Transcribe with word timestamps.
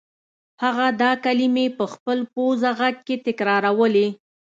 هغه 0.63 0.87
دا 1.01 1.11
کلمې 1.25 1.65
په 1.77 1.85
خپل 1.93 2.19
پوزه 2.33 2.71
غږ 2.79 2.95
کې 3.07 3.15
تکرارولې 3.27 4.07